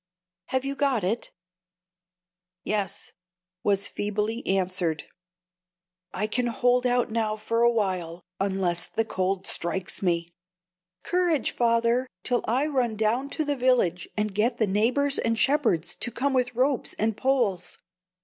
Have 0.47 0.65
you 0.65 0.73
got 0.73 1.03
it?" 1.03 1.29
"Yes," 2.63 3.13
was 3.63 3.87
feebly 3.87 4.43
answered. 4.47 5.03
"I 6.11 6.25
can 6.25 6.47
hold 6.47 6.87
out 6.87 7.11
now 7.11 7.35
for 7.35 7.61
a 7.61 7.69
while, 7.69 8.23
unless 8.39 8.87
the 8.87 9.05
cold 9.05 9.45
strikes 9.45 10.01
me." 10.01 10.33
"Courage, 11.03 11.51
father, 11.51 12.07
till 12.23 12.41
I 12.47 12.65
run 12.65 12.95
down 12.95 13.29
to 13.29 13.45
the 13.45 13.55
village, 13.55 14.09
and 14.17 14.33
get 14.33 14.57
the 14.57 14.65
neighbors 14.65 15.19
and 15.19 15.37
shepherds 15.37 15.95
to 15.97 16.09
come 16.09 16.33
with 16.33 16.55
ropes 16.55 16.95
and 16.97 17.15
poles. 17.15 17.77